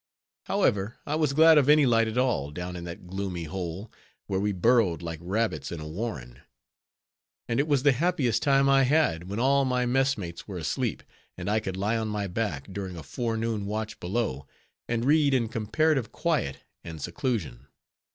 [0.45, 3.91] However, I was glad of any light at all, down in that gloomy hole,
[4.25, 6.41] where we burrowed like rabbits in a warren;
[7.47, 11.03] and it was the happiest time I had, when all my messmates were asleep,
[11.37, 14.47] and I could lie on my back, during a forenoon watch below,
[14.87, 17.67] and read in comparative quiet and seclusion.